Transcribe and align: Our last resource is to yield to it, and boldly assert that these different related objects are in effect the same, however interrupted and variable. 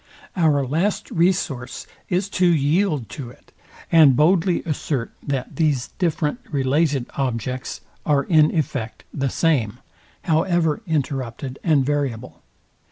Our 0.35 0.65
last 0.65 1.11
resource 1.11 1.85
is 2.09 2.27
to 2.29 2.47
yield 2.47 3.07
to 3.09 3.29
it, 3.29 3.51
and 3.91 4.15
boldly 4.15 4.63
assert 4.63 5.11
that 5.21 5.57
these 5.57 5.89
different 5.99 6.39
related 6.51 7.05
objects 7.17 7.81
are 8.03 8.23
in 8.23 8.49
effect 8.49 9.03
the 9.13 9.29
same, 9.29 9.77
however 10.23 10.81
interrupted 10.87 11.59
and 11.63 11.85
variable. 11.85 12.41